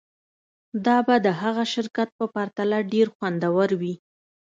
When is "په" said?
2.19-2.25